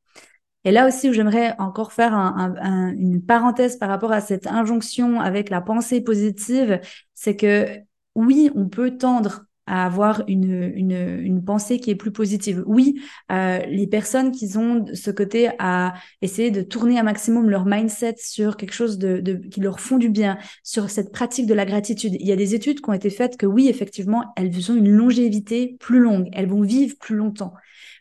Et 0.64 0.72
là 0.72 0.86
aussi 0.86 1.08
où 1.08 1.12
j'aimerais 1.12 1.54
encore 1.58 1.92
faire 1.92 2.12
une 2.14 3.22
parenthèse 3.24 3.76
par 3.76 3.88
rapport 3.88 4.12
à 4.12 4.20
cette 4.20 4.46
injonction 4.46 5.20
avec 5.20 5.48
la 5.50 5.60
pensée 5.60 6.00
positive, 6.02 6.80
c'est 7.14 7.36
que 7.36 7.66
oui, 8.14 8.50
on 8.54 8.68
peut 8.68 8.96
tendre 8.98 9.46
à 9.70 9.86
avoir 9.86 10.24
une, 10.26 10.72
une, 10.74 11.44
pensée 11.44 11.78
qui 11.78 11.90
est 11.90 11.94
plus 11.94 12.10
positive. 12.10 12.64
Oui, 12.66 13.00
euh, 13.30 13.60
les 13.68 13.86
personnes 13.86 14.32
qui 14.32 14.56
ont 14.56 14.84
ce 14.92 15.12
côté 15.12 15.50
à 15.60 15.94
essayer 16.22 16.50
de 16.50 16.62
tourner 16.62 16.98
un 16.98 17.04
maximum 17.04 17.48
leur 17.48 17.66
mindset 17.66 18.16
sur 18.18 18.56
quelque 18.56 18.72
chose 18.72 18.98
de, 18.98 19.34
qui 19.48 19.60
leur 19.60 19.78
font 19.78 19.96
du 19.96 20.10
bien, 20.10 20.38
sur 20.64 20.90
cette 20.90 21.12
pratique 21.12 21.46
de 21.46 21.54
la 21.54 21.64
gratitude. 21.66 22.16
Il 22.18 22.26
y 22.26 22.32
a 22.32 22.36
des 22.36 22.56
études 22.56 22.80
qui 22.80 22.90
ont 22.90 22.94
été 22.94 23.10
faites 23.10 23.36
que 23.36 23.46
oui, 23.46 23.68
effectivement, 23.68 24.32
elles 24.36 24.72
ont 24.72 24.74
une 24.74 24.90
longévité 24.90 25.76
plus 25.78 26.00
longue, 26.00 26.28
elles 26.32 26.48
vont 26.48 26.62
vivre 26.62 26.96
plus 26.98 27.14
longtemps. 27.14 27.54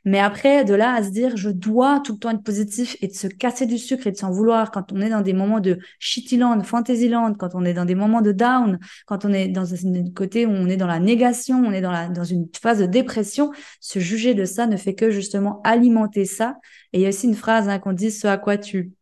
Mais 0.05 0.19
après, 0.19 0.63
de 0.63 0.73
là 0.73 0.93
à 0.93 1.03
se 1.03 1.09
dire, 1.09 1.35
je 1.37 1.49
dois 1.49 2.01
tout 2.03 2.13
le 2.13 2.19
temps 2.19 2.31
être 2.31 2.43
positif 2.43 2.95
et 3.01 3.07
de 3.07 3.13
se 3.13 3.27
casser 3.27 3.65
du 3.65 3.77
sucre 3.77 4.07
et 4.07 4.11
de 4.11 4.17
s'en 4.17 4.31
vouloir 4.31 4.71
quand 4.71 4.91
on 4.91 5.01
est 5.01 5.09
dans 5.09 5.21
des 5.21 5.33
moments 5.33 5.59
de 5.59 5.79
shittyland, 5.99 6.61
fantasyland, 6.63 7.33
quand 7.33 7.55
on 7.55 7.65
est 7.65 7.73
dans 7.73 7.85
des 7.85 7.95
moments 7.95 8.21
de 8.21 8.31
down, 8.31 8.79
quand 9.05 9.25
on 9.25 9.33
est 9.33 9.47
dans 9.47 9.73
un 9.73 10.11
côté 10.15 10.45
où 10.45 10.51
on 10.51 10.67
est 10.67 10.77
dans 10.77 10.87
la 10.87 10.99
négation, 10.99 11.63
on 11.65 11.71
est 11.71 11.81
dans, 11.81 11.91
la, 11.91 12.07
dans 12.07 12.23
une 12.23 12.47
phase 12.59 12.79
de 12.79 12.85
dépression, 12.85 13.51
se 13.79 13.99
juger 13.99 14.33
de 14.33 14.45
ça 14.45 14.67
ne 14.67 14.77
fait 14.77 14.95
que 14.95 15.11
justement 15.11 15.61
alimenter 15.63 16.25
ça. 16.25 16.57
Et 16.93 16.99
il 16.99 17.01
y 17.01 17.05
a 17.05 17.09
aussi 17.09 17.27
une 17.27 17.35
phrase 17.35 17.67
hein, 17.69 17.79
qu'on 17.79 17.93
dit, 17.93 18.11
ce 18.11 18.27
à 18.27 18.37
quoi 18.37 18.57
tu 18.57 18.93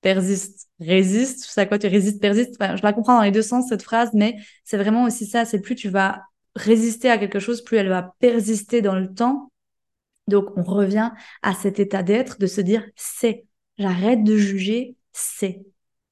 persistes, 0.00 0.68
résistes, 0.80 1.44
ce 1.44 1.60
à 1.60 1.66
quoi 1.66 1.78
tu 1.78 1.88
résistes, 1.88 2.20
persistes. 2.20 2.56
je 2.60 2.82
la 2.82 2.92
comprends 2.92 3.16
dans 3.16 3.22
les 3.22 3.30
deux 3.30 3.42
sens, 3.42 3.68
cette 3.68 3.82
phrase, 3.82 4.10
mais 4.14 4.36
c'est 4.64 4.76
vraiment 4.76 5.04
aussi 5.04 5.26
ça, 5.26 5.44
c'est 5.44 5.60
plus 5.60 5.74
tu 5.74 5.88
vas 5.88 6.22
résister 6.54 7.10
à 7.10 7.18
quelque 7.18 7.40
chose, 7.40 7.62
plus 7.62 7.76
elle 7.76 7.88
va 7.88 8.14
persister 8.18 8.82
dans 8.82 8.94
le 8.94 9.12
temps 9.12 9.50
donc, 10.28 10.46
on 10.56 10.62
revient 10.62 11.10
à 11.42 11.54
cet 11.54 11.80
état 11.80 12.02
d'être, 12.02 12.38
de 12.38 12.46
se 12.46 12.60
dire 12.60 12.84
c'est. 12.94 13.44
J'arrête 13.78 14.24
de 14.24 14.36
juger, 14.36 14.96
c'est. 15.12 15.62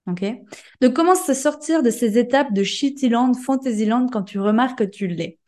OK? 0.09 0.25
Donc, 0.81 0.95
comment 0.95 1.15
se 1.15 1.35
sortir 1.35 1.83
de 1.83 1.91
ces 1.91 2.19
étapes 2.19 2.53
de 2.53 2.63
Shittyland, 2.63 3.35
Fantasyland 3.35 4.07
quand 4.09 4.23
tu 4.23 4.39
remarques 4.39 4.79
que 4.79 4.85
tu 4.85 5.07
l'es? 5.07 5.39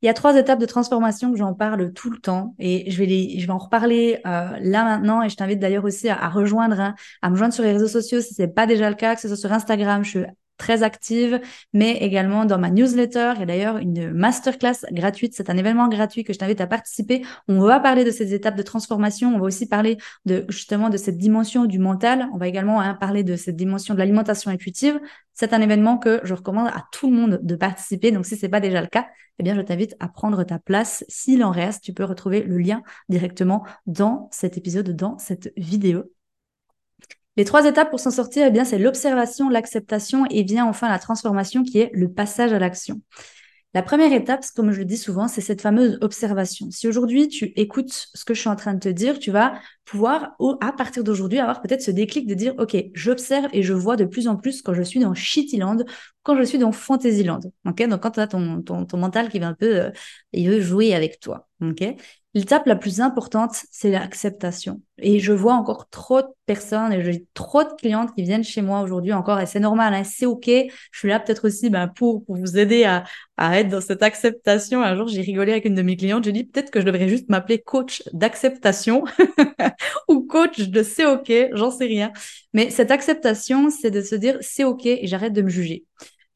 Il 0.00 0.06
y 0.06 0.08
a 0.08 0.14
trois 0.14 0.36
étapes 0.36 0.60
de 0.60 0.66
transformation 0.66 1.32
que 1.32 1.38
j'en 1.38 1.54
parle 1.54 1.92
tout 1.92 2.10
le 2.10 2.18
temps 2.18 2.54
et 2.60 2.88
je 2.90 2.98
vais, 2.98 3.06
les, 3.06 3.40
je 3.40 3.46
vais 3.46 3.52
en 3.52 3.58
reparler 3.58 4.20
euh, 4.26 4.56
là 4.60 4.84
maintenant 4.84 5.22
et 5.22 5.28
je 5.28 5.34
t'invite 5.34 5.58
d'ailleurs 5.58 5.84
aussi 5.84 6.08
à, 6.08 6.28
rejoindre, 6.28 6.78
hein, 6.78 6.94
à 7.20 7.30
me 7.30 7.36
joindre 7.36 7.52
sur 7.52 7.64
les 7.64 7.72
réseaux 7.72 7.88
sociaux 7.88 8.20
si 8.20 8.32
ce 8.32 8.42
n'est 8.42 8.48
pas 8.48 8.66
déjà 8.66 8.88
le 8.90 8.96
cas, 8.96 9.16
que 9.16 9.20
ce 9.20 9.26
soit 9.26 9.36
sur 9.36 9.52
Instagram, 9.52 10.04
je 10.04 10.20
très 10.58 10.82
active, 10.82 11.40
mais 11.72 11.96
également 11.98 12.44
dans 12.44 12.58
ma 12.58 12.70
newsletter. 12.70 13.32
Il 13.36 13.40
y 13.40 13.42
a 13.42 13.46
d'ailleurs 13.46 13.76
une 13.78 14.12
masterclass 14.12 14.84
gratuite. 14.92 15.34
C'est 15.34 15.50
un 15.50 15.56
événement 15.56 15.88
gratuit 15.88 16.24
que 16.24 16.32
je 16.32 16.38
t'invite 16.38 16.60
à 16.60 16.66
participer. 16.66 17.22
On 17.48 17.60
va 17.60 17.80
parler 17.80 18.04
de 18.04 18.10
ces 18.10 18.34
étapes 18.34 18.56
de 18.56 18.62
transformation. 18.62 19.34
On 19.34 19.38
va 19.38 19.46
aussi 19.46 19.66
parler 19.66 19.96
de 20.26 20.44
justement 20.48 20.90
de 20.90 20.96
cette 20.96 21.16
dimension 21.16 21.64
du 21.64 21.78
mental. 21.78 22.28
On 22.34 22.38
va 22.38 22.48
également 22.48 22.80
hein, 22.80 22.94
parler 22.94 23.22
de 23.22 23.36
cette 23.36 23.56
dimension 23.56 23.94
de 23.94 23.98
l'alimentation 23.98 24.50
intuitive. 24.50 25.00
C'est 25.34 25.52
un 25.52 25.60
événement 25.60 25.98
que 25.98 26.20
je 26.24 26.34
recommande 26.34 26.68
à 26.68 26.84
tout 26.92 27.08
le 27.08 27.16
monde 27.16 27.40
de 27.42 27.54
participer. 27.54 28.10
Donc, 28.10 28.26
si 28.26 28.36
c'est 28.36 28.48
pas 28.48 28.60
déjà 28.60 28.80
le 28.80 28.88
cas, 28.88 29.06
eh 29.38 29.44
bien, 29.44 29.54
je 29.54 29.60
t'invite 29.60 29.94
à 30.00 30.08
prendre 30.08 30.42
ta 30.42 30.58
place. 30.58 31.04
S'il 31.08 31.44
en 31.44 31.52
reste, 31.52 31.84
tu 31.84 31.92
peux 31.92 32.04
retrouver 32.04 32.42
le 32.42 32.58
lien 32.58 32.82
directement 33.08 33.64
dans 33.86 34.28
cet 34.32 34.58
épisode, 34.58 34.90
dans 34.96 35.16
cette 35.18 35.52
vidéo. 35.56 36.10
Les 37.38 37.44
trois 37.44 37.64
étapes 37.66 37.90
pour 37.90 38.00
s'en 38.00 38.10
sortir, 38.10 38.44
eh 38.48 38.50
bien, 38.50 38.64
c'est 38.64 38.80
l'observation, 38.80 39.48
l'acceptation 39.48 40.26
et 40.28 40.42
vient 40.42 40.66
enfin 40.66 40.88
la 40.88 40.98
transformation 40.98 41.62
qui 41.62 41.78
est 41.78 41.88
le 41.94 42.10
passage 42.12 42.52
à 42.52 42.58
l'action. 42.58 43.00
La 43.74 43.84
première 43.84 44.12
étape, 44.12 44.44
comme 44.56 44.72
je 44.72 44.78
le 44.78 44.84
dis 44.84 44.96
souvent, 44.96 45.28
c'est 45.28 45.40
cette 45.40 45.60
fameuse 45.60 45.98
observation. 46.00 46.68
Si 46.72 46.88
aujourd'hui 46.88 47.28
tu 47.28 47.52
écoutes 47.54 47.92
ce 47.92 48.24
que 48.24 48.34
je 48.34 48.40
suis 48.40 48.48
en 48.48 48.56
train 48.56 48.74
de 48.74 48.80
te 48.80 48.88
dire, 48.88 49.20
tu 49.20 49.30
vas 49.30 49.60
pouvoir, 49.84 50.34
à 50.60 50.72
partir 50.72 51.04
d'aujourd'hui, 51.04 51.38
avoir 51.38 51.62
peut-être 51.62 51.82
ce 51.82 51.92
déclic 51.92 52.26
de 52.26 52.34
dire, 52.34 52.54
OK, 52.58 52.76
j'observe 52.94 53.46
et 53.52 53.62
je 53.62 53.72
vois 53.72 53.94
de 53.94 54.04
plus 54.04 54.26
en 54.26 54.34
plus 54.34 54.60
quand 54.60 54.74
je 54.74 54.82
suis 54.82 54.98
dans 54.98 55.14
Shittyland, 55.14 55.84
quand 56.24 56.36
je 56.36 56.42
suis 56.42 56.58
dans 56.58 56.72
Fantasyland. 56.72 57.38
OK? 57.66 57.86
Donc, 57.86 58.02
quand 58.02 58.10
tu 58.10 58.20
as 58.20 58.26
ton, 58.26 58.62
ton, 58.62 58.96
mental 58.96 59.28
qui 59.28 59.38
va 59.38 59.46
un 59.46 59.54
peu, 59.54 59.76
euh, 59.76 59.90
il 60.32 60.50
veut 60.50 60.60
jouer 60.60 60.92
avec 60.92 61.20
toi. 61.20 61.46
OK? 61.62 61.84
L'étape 62.34 62.66
la 62.66 62.76
plus 62.76 63.00
importante, 63.00 63.56
c'est 63.70 63.90
l'acceptation. 63.90 64.82
Et 64.98 65.18
je 65.18 65.32
vois 65.32 65.54
encore 65.54 65.88
trop 65.88 66.20
de 66.20 66.26
personnes 66.44 66.92
et 66.92 67.02
j'ai 67.02 67.24
trop 67.32 67.64
de 67.64 67.70
clientes 67.78 68.14
qui 68.14 68.22
viennent 68.22 68.44
chez 68.44 68.60
moi 68.60 68.82
aujourd'hui 68.82 69.14
encore 69.14 69.40
et 69.40 69.46
c'est 69.46 69.60
normal, 69.60 69.94
hein, 69.94 70.04
c'est 70.04 70.26
OK. 70.26 70.46
Je 70.46 70.98
suis 70.98 71.08
là 71.08 71.20
peut-être 71.20 71.46
aussi 71.46 71.70
ben, 71.70 71.88
pour, 71.88 72.22
pour 72.26 72.36
vous 72.36 72.58
aider 72.58 72.84
à, 72.84 73.04
être 73.58 73.70
dans 73.70 73.80
cette 73.80 74.02
acceptation. 74.02 74.82
Un 74.82 74.94
jour, 74.94 75.08
j'ai 75.08 75.22
rigolé 75.22 75.52
avec 75.52 75.64
une 75.64 75.74
de 75.74 75.80
mes 75.80 75.96
clientes. 75.96 76.24
Je 76.24 76.30
dis 76.30 76.44
peut-être 76.44 76.70
que 76.70 76.80
je 76.80 76.84
devrais 76.84 77.08
juste 77.08 77.30
m'appeler 77.30 77.60
coach 77.60 78.02
d'acceptation 78.12 79.04
ou 80.08 80.20
coach 80.20 80.60
de 80.60 80.82
c'est 80.82 81.06
OK, 81.06 81.32
j'en 81.52 81.70
sais 81.70 81.86
rien. 81.86 82.12
Mais 82.52 82.68
cette 82.68 82.90
acceptation, 82.90 83.70
c'est 83.70 83.90
de 83.90 84.02
se 84.02 84.14
dire 84.14 84.36
c'est 84.42 84.64
OK 84.64 84.84
et 84.84 85.06
j'arrête 85.06 85.32
de 85.32 85.42
me 85.42 85.48
juger. 85.48 85.86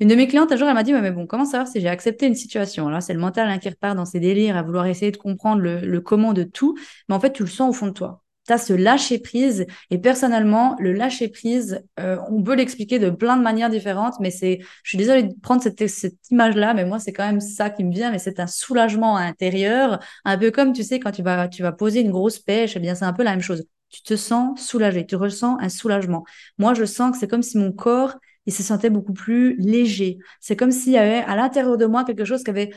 Une 0.01 0.09
de 0.09 0.15
mes 0.17 0.27
clientes, 0.27 0.51
un 0.51 0.57
jour, 0.57 0.69
elle 0.69 0.75
m'a 0.75 0.83
dit, 0.83 0.93
mais 0.93 1.13
bon, 1.13 1.27
comment 1.27 1.45
savoir 1.45 1.69
si 1.69 1.81
j'ai 1.81 1.89
accepté 1.89 2.27
une 2.27 2.35
situation? 2.35 2.89
Là, 2.89 3.01
c'est 3.01 3.13
le 3.15 3.21
mental 3.21 3.49
hein, 3.49 3.59
qui 3.59 3.69
repart 3.69 3.97
dans 3.97 4.05
ses 4.05 4.19
délires, 4.21 4.57
à 4.57 4.63
vouloir 4.63 4.87
essayer 4.87 5.13
de 5.13 5.17
comprendre 5.17 5.63
le, 5.63 6.01
comment 6.01 6.33
de 6.33 6.43
tout. 6.43 6.77
Mais 7.09 7.15
en 7.15 7.21
fait, 7.21 7.33
tu 7.33 7.43
le 7.45 7.49
sens 7.49 7.71
au 7.71 7.73
fond 7.73 7.87
de 7.87 7.93
toi. 7.93 8.23
tu 8.47 8.53
as 8.53 8.59
ce 8.59 8.73
lâcher 8.73 9.21
prise. 9.21 9.65
Et 9.91 9.99
personnellement, 9.99 10.75
le 10.81 10.93
lâcher 10.93 11.29
prise, 11.29 11.81
euh, 12.01 12.19
on 12.29 12.43
peut 12.43 12.55
l'expliquer 12.57 12.99
de 12.99 13.11
plein 13.11 13.37
de 13.37 13.43
manières 13.43 13.71
différentes, 13.71 14.15
mais 14.19 14.31
c'est, 14.33 14.59
je 14.83 14.89
suis 14.89 14.99
désolée 14.99 15.23
de 15.23 15.35
prendre 15.41 15.63
cette, 15.63 15.87
cette 15.89 16.31
image-là, 16.33 16.75
mais 16.75 16.85
moi, 16.85 16.99
c'est 16.99 17.13
quand 17.13 17.27
même 17.27 17.41
ça 17.41 17.71
qui 17.71 17.85
me 17.85 17.93
vient, 17.93 18.11
mais 18.11 18.19
c'est 18.19 18.41
un 18.41 18.49
soulagement 18.49 19.17
intérieur, 19.17 20.01
un 20.25 20.37
peu 20.37 20.51
comme, 20.51 20.73
tu 20.73 20.83
sais, 20.83 20.99
quand 20.99 21.13
tu 21.13 21.23
vas, 21.23 21.47
tu 21.49 21.63
vas 21.63 21.71
poser 21.73 22.01
une 22.01 22.11
grosse 22.11 22.41
pêche, 22.41 22.75
eh 22.77 22.81
bien, 22.81 22.97
c'est 22.97 23.05
un 23.05 23.13
peu 23.13 23.23
la 23.23 23.31
même 23.33 23.41
chose. 23.41 23.65
Tu 23.91 24.03
te 24.03 24.17
sens 24.17 24.59
soulagé, 24.61 25.07
tu 25.07 25.17
ressens 25.17 25.59
un 25.61 25.69
soulagement. 25.69 26.25
Moi, 26.59 26.75
je 26.75 26.85
sens 26.85 27.13
que 27.13 27.19
c'est 27.19 27.29
comme 27.29 27.43
si 27.43 27.59
mon 27.59 27.73
corps, 27.73 28.15
il 28.47 28.53
se 28.53 28.63
sentait 28.63 28.91
beaucoup 28.91 29.13
plus 29.13 29.57
léger. 29.59 30.19
C'est 30.41 30.57
comme 30.57 30.71
s'il 30.71 30.93
y 30.93 30.99
avait 30.99 31.23
à 31.25 31.37
l'intérieur 31.37 31.77
de 31.77 31.87
moi 31.87 32.05
quelque 32.05 32.25
chose 32.25 32.43
qui 32.43 32.51
avait, 32.51 32.71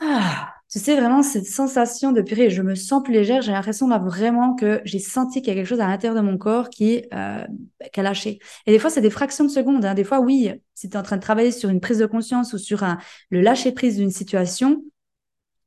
ah, 0.00 0.52
tu 0.70 0.78
sais, 0.80 0.96
vraiment 0.96 1.22
cette 1.22 1.46
sensation 1.46 2.12
de 2.12 2.20
purée, 2.22 2.50
je 2.50 2.60
me 2.62 2.74
sens 2.74 3.02
plus 3.02 3.12
légère, 3.12 3.40
j'ai 3.40 3.52
l'impression 3.52 3.88
là 3.88 3.98
vraiment 3.98 4.54
que 4.54 4.80
j'ai 4.84 4.98
senti 4.98 5.40
qu'il 5.40 5.48
y 5.48 5.50
a 5.52 5.54
quelque 5.54 5.68
chose 5.68 5.80
à 5.80 5.86
l'intérieur 5.86 6.20
de 6.20 6.26
mon 6.26 6.36
corps 6.38 6.70
qui, 6.70 7.04
euh, 7.14 7.46
qui 7.92 8.00
a 8.00 8.02
lâché. 8.02 8.40
Et 8.66 8.72
des 8.72 8.78
fois, 8.78 8.90
c'est 8.90 9.00
des 9.00 9.10
fractions 9.10 9.44
de 9.44 9.50
secondes. 9.50 9.84
Hein. 9.84 9.94
Des 9.94 10.04
fois, 10.04 10.20
oui, 10.20 10.50
si 10.74 10.88
tu 10.88 10.94
es 10.94 10.98
en 10.98 11.02
train 11.02 11.16
de 11.16 11.22
travailler 11.22 11.52
sur 11.52 11.70
une 11.70 11.80
prise 11.80 11.98
de 11.98 12.06
conscience 12.06 12.52
ou 12.52 12.58
sur 12.58 12.82
un, 12.82 12.98
le 13.30 13.40
lâcher 13.40 13.72
prise 13.72 13.96
d'une 13.96 14.10
situation, 14.10 14.82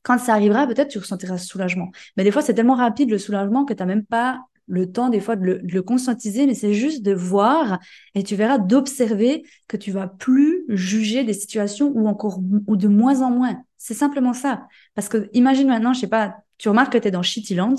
quand 0.04 0.18
ça 0.18 0.34
arrivera, 0.34 0.68
peut-être 0.68 0.90
tu 0.90 1.00
ressentiras 1.00 1.38
ce 1.38 1.48
soulagement. 1.48 1.92
Mais 2.18 2.24
des 2.24 2.32
fois, 2.32 2.42
c'est 2.42 2.54
tellement 2.54 2.76
rapide 2.76 3.10
le 3.10 3.18
soulagement 3.18 3.66
que 3.66 3.74
tu 3.74 3.80
n'as 3.80 3.86
même 3.86 4.06
pas 4.06 4.40
le 4.70 4.92
temps 4.92 5.10
des 5.10 5.20
fois 5.20 5.36
de 5.36 5.44
le, 5.44 5.60
le 5.64 5.82
conscientiser, 5.82 6.46
mais 6.46 6.54
c'est 6.54 6.74
juste 6.74 7.04
de 7.04 7.14
voir 7.14 7.80
et 8.16 8.24
tu 8.24 8.36
verras 8.36 8.58
d'observer 8.58 9.44
que 9.68 9.78
tu 9.78 9.92
vas 9.92 10.08
plus 10.08 10.64
juger 10.70 11.24
des 11.24 11.34
situations 11.34 11.92
ou 11.96 12.08
encore 12.08 12.40
ou 12.68 12.76
de 12.78 12.88
moins 12.88 13.22
en 13.22 13.32
moins. 13.32 13.62
C'est 13.78 13.94
simplement 13.94 14.34
ça. 14.34 14.68
Parce 14.96 15.10
que 15.10 15.30
imagine 15.34 15.68
maintenant, 15.68 15.94
je 15.94 16.02
sais 16.02 16.08
pas, 16.08 16.38
tu 16.58 16.70
remarques 16.70 16.94
que 16.94 16.98
tu 16.98 17.08
es 17.08 17.12
dans 17.12 17.24
Shittyland, 17.24 17.76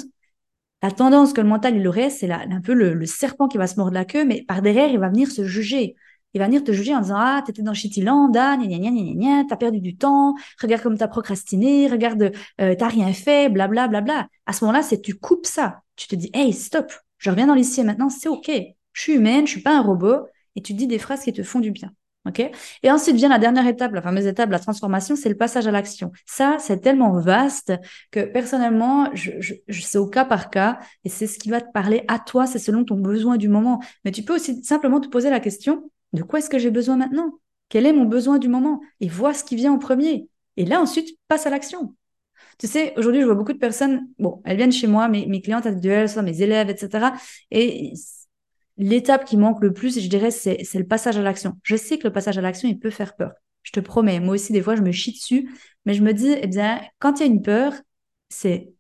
la 0.83 0.91
tendance 0.91 1.33
que 1.33 1.41
le 1.41 1.49
mental 1.49 1.77
il 1.77 1.87
aurait, 1.87 2.11
c'est 2.11 2.31
un 2.31 2.61
peu 2.61 2.73
le, 2.73 3.05
serpent 3.07 3.49
qui 3.49 3.59
va 3.59 3.67
se 3.67 3.77
mordre 3.77 3.93
la 3.93 4.05
queue, 4.05 4.25
mais 4.25 4.43
par 4.43 4.63
derrière, 4.63 4.89
il 4.89 4.99
va 4.99 5.09
venir 5.09 5.31
se 5.31 5.45
juger. 5.45 5.95
Il 6.35 6.39
va 6.39 6.47
venir 6.47 6.63
te 6.63 6.73
juger 6.73 6.95
en 6.95 7.01
disant 7.01 7.17
Ah, 7.19 7.43
t'étais 7.45 7.63
dans 7.63 7.75
Shittyland, 7.75 8.33
ah, 8.37 8.57
gna 8.57 8.67
gna 8.67 8.91
gna 8.91 9.15
gna 9.15 9.45
t'as 9.49 9.57
perdu 9.57 9.81
du 9.81 9.97
temps, 9.97 10.35
regarde 10.61 10.83
comme 10.83 10.97
t'as 10.99 11.09
procrastiné, 11.09 11.89
regarde, 11.89 12.33
euh, 12.61 12.75
t'as 12.79 12.89
rien 12.89 13.13
fait, 13.13 13.49
blablabla. 13.49 13.89
Bla, 13.89 14.01
bla. 14.01 14.29
À 14.47 14.53
ce 14.53 14.65
moment-là, 14.65 14.83
c'est 14.83 15.01
tu 15.01 15.15
coupes 15.15 15.47
ça. 15.47 15.83
Tu 15.97 16.09
te 16.09 16.15
dis 16.15 16.31
Hey, 16.35 16.53
stop, 16.53 16.93
je 17.19 17.31
reviens 17.31 17.47
dans 17.47 17.55
l'ici 17.55 17.83
maintenant, 17.85 18.09
c'est 18.09 18.29
OK. 18.29 18.51
Je 18.93 19.01
suis 19.01 19.15
humaine, 19.15 19.47
je 19.47 19.53
suis 19.53 19.63
pas 19.63 19.77
un 19.77 19.83
robot, 19.83 20.27
et 20.57 20.63
tu 20.63 20.75
dis 20.75 20.87
des 20.87 20.99
phrases 20.99 21.23
qui 21.23 21.33
te 21.33 21.43
font 21.43 21.61
du 21.61 21.71
bien. 21.71 21.93
OK? 22.27 22.43
Et 22.83 22.91
ensuite 22.91 23.17
vient 23.17 23.31
la 23.31 23.39
dernière 23.39 23.67
étape, 23.67 23.93
la 23.93 24.03
fameuse 24.03 24.27
étape, 24.27 24.51
la 24.51 24.59
transformation, 24.59 25.17
c'est 25.17 25.31
le 25.31 25.37
passage 25.37 25.67
à 25.67 25.71
l'action. 25.71 26.13
Ça, 26.27 26.57
c'est 26.59 26.81
tellement 26.81 27.19
vaste 27.19 27.73
que 28.11 28.21
personnellement, 28.21 29.09
je, 29.15 29.31
je, 29.41 29.55
je 29.69 29.81
c'est 29.81 29.97
au 29.97 30.07
cas 30.07 30.27
par 30.27 30.51
cas 30.51 30.79
et 31.05 31.09
c'est 31.09 31.27
ce 31.27 31.39
qui 31.39 31.49
va 31.49 31.63
te 31.63 31.73
parler 31.73 32.05
à 32.09 32.19
toi, 32.19 32.47
c'est 32.47 32.59
selon 32.59 32.85
ton 32.85 32.97
besoin 32.97 33.39
du 33.39 33.49
moment. 33.49 33.81
Mais 34.05 34.13
tu 34.13 34.23
peux 34.23 34.35
aussi 34.35 34.63
simplement 34.63 35.01
te 35.01 35.09
poser 35.09 35.31
la 35.31 35.41
question, 35.41 35.90
de 36.13 36.23
quoi 36.23 36.39
est-ce 36.39 36.51
que 36.51 36.59
j'ai 36.59 36.71
besoin 36.71 36.97
maintenant? 36.97 37.33
Quel 37.69 37.87
est 37.87 37.93
mon 37.93 38.05
besoin 38.05 38.39
du 38.39 38.49
moment? 38.49 38.81
Et 39.01 39.09
vois 39.09 39.33
ce 39.35 39.45
qui 39.45 39.57
vient 39.57 39.73
en 39.73 39.79
premier. 39.79 40.29
Et 40.57 40.65
là, 40.65 40.81
ensuite, 40.81 41.17
passe 41.29 41.47
à 41.47 41.51
l'action. 41.51 41.95
Tu 42.59 42.67
sais, 42.67 42.95
aujourd'hui, 42.97 43.21
je 43.21 43.27
vois 43.27 43.35
beaucoup 43.35 43.53
de 43.53 43.59
personnes, 43.59 44.09
bon, 44.19 44.43
elles 44.45 44.57
viennent 44.57 44.73
chez 44.73 44.87
moi, 44.87 45.09
mes, 45.09 45.41
clientes 45.41 45.67
individuelles, 45.67 46.11
mes 46.23 46.43
élèves, 46.43 46.69
etc. 46.69 47.13
Et 47.51 47.93
l'étape 48.77 49.25
qui 49.25 49.37
manque 49.37 49.63
le 49.63 49.73
plus, 49.73 50.01
je 50.01 50.09
dirais, 50.09 50.31
c'est 50.31 50.75
le 50.75 50.87
passage 50.87 51.17
à 51.17 51.23
l'action. 51.23 51.59
Je 51.63 51.77
sais 51.77 51.99
que 51.99 52.07
le 52.07 52.13
passage 52.13 52.39
à 52.39 52.41
l'action, 52.41 52.69
il 52.69 52.79
peut 52.79 52.91
faire 52.91 53.15
peur. 53.17 53.33
Je 53.63 53.73
te 53.73 53.81
promets. 53.81 54.21
Moi 54.21 54.35
aussi, 54.35 54.53
des 54.53 54.63
fois, 54.63 54.75
je 54.75 54.83
me 54.83 54.93
chie 54.93 55.13
dessus. 55.13 55.51
Mais 55.87 55.95
je 55.95 56.03
me 56.03 56.13
dis, 56.13 56.35
eh 56.43 56.47
bien, 56.47 56.81
quand 56.99 57.21
il 57.21 57.27
y 57.27 57.29
a 57.29 57.33
une 57.33 57.43
peur, 57.43 57.73
c'est, 58.29 58.73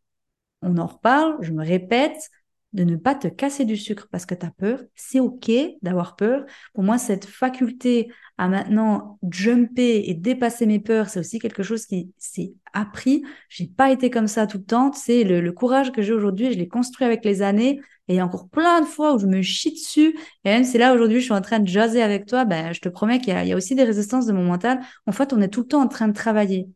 on 0.62 0.76
en 0.78 0.86
reparle, 0.86 1.36
je 1.40 1.52
me 1.52 1.64
répète, 1.64 2.30
de 2.72 2.84
ne 2.84 2.96
pas 2.96 3.14
te 3.14 3.28
casser 3.28 3.64
du 3.64 3.76
sucre 3.76 4.08
parce 4.10 4.26
que 4.26 4.34
tu 4.34 4.46
as 4.46 4.50
peur. 4.50 4.80
C'est 4.94 5.20
OK 5.20 5.50
d'avoir 5.82 6.16
peur. 6.16 6.44
Pour 6.72 6.84
moi, 6.84 6.98
cette 6.98 7.24
faculté 7.24 8.12
à 8.38 8.48
maintenant 8.48 9.18
jumper 9.30 10.04
et 10.06 10.14
dépasser 10.14 10.66
mes 10.66 10.78
peurs, 10.78 11.08
c'est 11.08 11.20
aussi 11.20 11.38
quelque 11.38 11.62
chose 11.62 11.86
qui 11.86 12.12
s'est 12.16 12.52
appris. 12.72 13.22
J'ai 13.48 13.66
pas 13.66 13.90
été 13.90 14.08
comme 14.08 14.28
ça 14.28 14.46
tout 14.46 14.58
le 14.58 14.64
temps. 14.64 14.92
C'est 14.92 15.24
le, 15.24 15.40
le, 15.40 15.52
courage 15.52 15.90
que 15.92 16.00
j'ai 16.00 16.12
aujourd'hui, 16.12 16.52
je 16.52 16.58
l'ai 16.58 16.68
construit 16.68 17.06
avec 17.06 17.24
les 17.24 17.42
années. 17.42 17.80
Et 18.08 18.14
il 18.14 18.16
y 18.16 18.20
a 18.20 18.24
encore 18.24 18.48
plein 18.48 18.80
de 18.80 18.86
fois 18.86 19.14
où 19.14 19.18
je 19.18 19.26
me 19.26 19.42
chie 19.42 19.72
dessus. 19.72 20.16
Et 20.44 20.50
même 20.50 20.64
si 20.64 20.78
là, 20.78 20.94
aujourd'hui, 20.94 21.18
je 21.18 21.24
suis 21.24 21.32
en 21.32 21.40
train 21.40 21.58
de 21.58 21.68
jaser 21.68 22.02
avec 22.02 22.26
toi, 22.26 22.44
ben, 22.44 22.72
je 22.72 22.80
te 22.80 22.88
promets 22.88 23.20
qu'il 23.20 23.36
y, 23.36 23.48
y, 23.48 23.52
a 23.52 23.56
aussi 23.56 23.74
des 23.74 23.84
résistances 23.84 24.26
de 24.26 24.32
mon 24.32 24.44
mental. 24.44 24.80
En 25.06 25.12
fait, 25.12 25.32
on 25.32 25.40
est 25.40 25.48
tout 25.48 25.60
le 25.60 25.66
temps 25.66 25.82
en 25.82 25.88
train 25.88 26.08
de 26.08 26.14
travailler. 26.14 26.68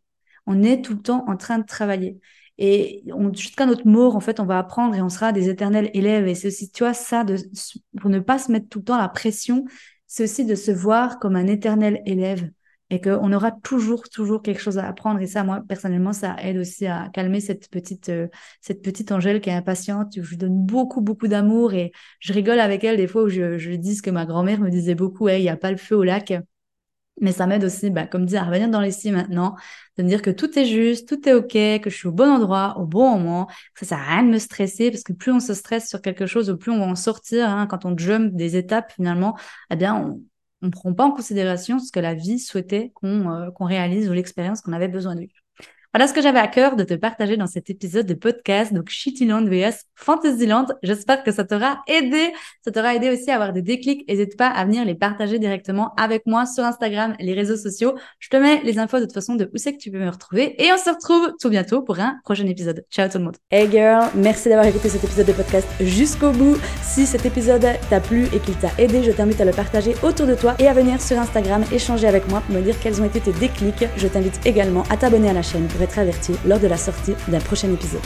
On 0.46 0.62
est 0.62 0.84
tout 0.84 0.94
le 0.94 1.00
temps 1.00 1.24
en 1.28 1.36
train 1.36 1.58
de 1.58 1.64
travailler. 1.64 2.18
Et 2.58 3.04
jusqu'à 3.32 3.66
notre 3.66 3.86
mort, 3.86 4.16
en 4.16 4.20
fait, 4.20 4.38
on 4.40 4.44
va 4.44 4.58
apprendre 4.58 4.94
et 4.94 5.02
on 5.02 5.08
sera 5.08 5.32
des 5.32 5.48
éternels 5.48 5.90
élèves. 5.92 6.28
Et 6.28 6.34
c'est 6.34 6.48
aussi, 6.48 6.70
tu 6.70 6.84
vois, 6.84 6.94
ça, 6.94 7.24
de, 7.24 7.36
pour 8.00 8.10
ne 8.10 8.20
pas 8.20 8.38
se 8.38 8.52
mettre 8.52 8.68
tout 8.68 8.78
le 8.80 8.84
temps 8.84 8.98
la 8.98 9.08
pression, 9.08 9.64
c'est 10.06 10.24
aussi 10.24 10.44
de 10.44 10.54
se 10.54 10.70
voir 10.70 11.18
comme 11.18 11.36
un 11.36 11.46
éternel 11.46 12.00
élève 12.06 12.48
et 12.90 13.00
qu'on 13.00 13.32
aura 13.32 13.50
toujours, 13.50 14.08
toujours 14.08 14.42
quelque 14.42 14.60
chose 14.60 14.78
à 14.78 14.86
apprendre. 14.86 15.20
Et 15.20 15.26
ça, 15.26 15.42
moi, 15.42 15.62
personnellement, 15.66 16.12
ça 16.12 16.36
aide 16.40 16.58
aussi 16.58 16.86
à 16.86 17.10
calmer 17.12 17.40
cette 17.40 17.68
petite, 17.70 18.08
euh, 18.10 18.28
cette 18.60 18.82
petite 18.82 19.10
Angèle 19.10 19.40
qui 19.40 19.50
est 19.50 19.54
impatiente. 19.54 20.12
Je 20.14 20.28
lui 20.28 20.36
donne 20.36 20.64
beaucoup, 20.64 21.00
beaucoup 21.00 21.26
d'amour 21.26 21.74
et 21.74 21.92
je 22.20 22.32
rigole 22.32 22.60
avec 22.60 22.84
elle 22.84 22.96
des 22.96 23.08
fois 23.08 23.24
où 23.24 23.28
je, 23.28 23.58
je 23.58 23.72
dis 23.72 23.96
ce 23.96 24.02
que 24.02 24.10
ma 24.10 24.26
grand-mère 24.26 24.60
me 24.60 24.70
disait 24.70 24.94
beaucoup, 24.94 25.28
il 25.28 25.40
n'y 25.40 25.48
a 25.48 25.56
pas 25.56 25.72
le 25.72 25.76
feu 25.76 25.96
au 25.96 26.04
lac. 26.04 26.32
Mais 27.20 27.32
ça 27.32 27.46
m'aide 27.46 27.64
aussi, 27.64 27.90
bah, 27.90 28.06
comme 28.06 28.26
dit, 28.26 28.36
à 28.36 28.42
revenir 28.44 28.68
dans 28.68 28.90
si 28.90 29.12
maintenant, 29.12 29.54
de 29.96 30.02
me 30.02 30.08
dire 30.08 30.20
que 30.20 30.30
tout 30.30 30.58
est 30.58 30.64
juste, 30.64 31.08
tout 31.08 31.28
est 31.28 31.32
OK, 31.32 31.52
que 31.52 31.88
je 31.90 31.94
suis 31.94 32.08
au 32.08 32.12
bon 32.12 32.28
endroit, 32.28 32.76
au 32.78 32.86
bon 32.86 33.10
moment, 33.10 33.46
que 33.74 33.84
ça 33.84 33.96
sert 33.96 33.98
à 33.98 34.14
rien 34.14 34.24
de 34.24 34.30
me 34.30 34.38
stresser, 34.38 34.90
parce 34.90 35.04
que 35.04 35.12
plus 35.12 35.32
on 35.32 35.40
se 35.40 35.54
stresse 35.54 35.88
sur 35.88 36.00
quelque 36.02 36.26
chose, 36.26 36.56
plus 36.58 36.72
on 36.72 36.78
va 36.78 36.86
en 36.86 36.96
sortir. 36.96 37.48
Hein, 37.48 37.66
quand 37.68 37.84
on 37.84 37.96
jump 37.96 38.34
des 38.34 38.56
étapes, 38.56 38.92
finalement, 38.92 39.36
eh 39.70 39.76
bien, 39.76 39.94
on 40.62 40.66
ne 40.66 40.70
prend 40.70 40.92
pas 40.92 41.04
en 41.04 41.12
considération 41.12 41.78
ce 41.78 41.92
que 41.92 42.00
la 42.00 42.14
vie 42.14 42.38
souhaitait 42.40 42.90
qu'on 42.94 43.30
euh, 43.30 43.50
réalise 43.60 44.08
ou 44.08 44.12
l'expérience 44.12 44.60
qu'on 44.60 44.72
avait 44.72 44.88
besoin 44.88 45.14
de 45.14 45.20
vivre. 45.20 45.43
Voilà 45.94 46.08
ce 46.08 46.12
que 46.12 46.20
j'avais 46.20 46.40
à 46.40 46.48
cœur 46.48 46.74
de 46.74 46.82
te 46.82 46.94
partager 46.94 47.36
dans 47.36 47.46
cet 47.46 47.70
épisode 47.70 48.04
de 48.04 48.14
podcast, 48.14 48.74
donc 48.74 48.88
Shittyland 48.88 49.44
vs 49.44 49.84
Fantasyland. 49.94 50.66
J'espère 50.82 51.22
que 51.22 51.30
ça 51.30 51.44
t'aura 51.44 51.84
aidé. 51.86 52.32
Ça 52.64 52.72
t'aura 52.72 52.96
aidé 52.96 53.10
aussi 53.10 53.30
à 53.30 53.36
avoir 53.36 53.52
des 53.52 53.62
déclics. 53.62 54.04
N'hésite 54.08 54.36
pas 54.36 54.48
à 54.48 54.64
venir 54.64 54.84
les 54.84 54.96
partager 54.96 55.38
directement 55.38 55.94
avec 55.96 56.26
moi 56.26 56.46
sur 56.46 56.64
Instagram, 56.64 57.14
les 57.20 57.32
réseaux 57.32 57.56
sociaux. 57.56 57.94
Je 58.18 58.28
te 58.28 58.36
mets 58.36 58.60
les 58.64 58.80
infos 58.80 58.96
de 58.96 59.04
toute 59.04 59.14
façon 59.14 59.36
de 59.36 59.48
où 59.54 59.56
c'est 59.56 59.72
que 59.72 59.78
tu 59.78 59.92
peux 59.92 60.00
me 60.00 60.10
retrouver. 60.10 60.60
Et 60.60 60.72
on 60.72 60.78
se 60.78 60.90
retrouve 60.90 61.32
tout 61.40 61.48
bientôt 61.48 61.80
pour 61.80 62.00
un 62.00 62.16
prochain 62.24 62.46
épisode. 62.46 62.84
Ciao 62.90 63.08
tout 63.08 63.18
le 63.18 63.24
monde. 63.26 63.36
Hey 63.52 63.70
girl, 63.70 64.10
merci 64.16 64.48
d'avoir 64.48 64.66
écouté 64.66 64.88
cet 64.88 65.04
épisode 65.04 65.28
de 65.28 65.32
podcast 65.32 65.68
jusqu'au 65.78 66.32
bout. 66.32 66.56
Si 66.82 67.06
cet 67.06 67.24
épisode 67.24 67.68
t'a 67.88 68.00
plu 68.00 68.24
et 68.34 68.40
qu'il 68.40 68.56
t'a 68.56 68.72
aidé, 68.78 69.04
je 69.04 69.12
t'invite 69.12 69.40
à 69.40 69.44
le 69.44 69.52
partager 69.52 69.94
autour 70.02 70.26
de 70.26 70.34
toi 70.34 70.56
et 70.58 70.66
à 70.66 70.72
venir 70.72 71.00
sur 71.00 71.20
Instagram 71.20 71.62
échanger 71.70 72.08
avec 72.08 72.28
moi 72.28 72.40
pour 72.40 72.56
me 72.56 72.62
dire 72.62 72.74
quels 72.82 73.00
ont 73.00 73.04
été 73.04 73.20
tes 73.20 73.32
déclics. 73.34 73.86
Je 73.96 74.08
t'invite 74.08 74.44
également 74.44 74.82
à 74.90 74.96
t'abonner 74.96 75.30
à 75.30 75.32
la 75.32 75.42
chaîne 75.42 75.68
pour 75.68 75.83
être 75.84 75.98
averti 75.98 76.32
lors 76.46 76.58
de 76.58 76.66
la 76.66 76.76
sortie 76.76 77.14
d'un 77.28 77.40
prochain 77.40 77.72
épisode. 77.72 78.00